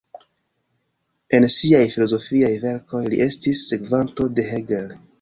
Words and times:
En 1.39 1.45
siaj 1.57 1.83
filozofiaj 1.97 2.51
verkoj 2.67 3.05
li 3.15 3.23
estis 3.29 3.65
sekvanto 3.71 4.31
de 4.41 4.53
Hegel. 4.53 4.95